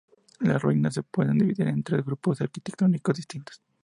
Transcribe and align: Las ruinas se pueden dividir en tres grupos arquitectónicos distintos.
Las 0.39 0.59
ruinas 0.59 0.95
se 0.95 1.03
pueden 1.03 1.37
dividir 1.37 1.67
en 1.67 1.83
tres 1.83 2.03
grupos 2.03 2.41
arquitectónicos 2.41 3.17
distintos. 3.17 3.61